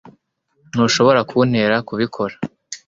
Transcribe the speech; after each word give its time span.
ntushobora 0.71 1.19
kuntera 1.29 1.75
kubikora 1.87 2.35